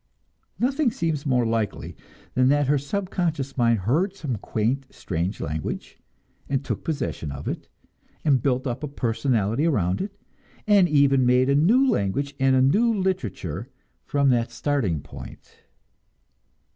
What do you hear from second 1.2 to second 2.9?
more likely than that her